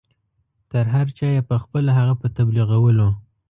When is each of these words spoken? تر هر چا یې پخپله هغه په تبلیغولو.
تر 0.71 0.85
هر 0.93 1.07
چا 1.17 1.27
یې 1.35 1.41
پخپله 1.49 1.91
هغه 1.99 2.13
په 2.21 2.27
تبلیغولو. 2.37 3.09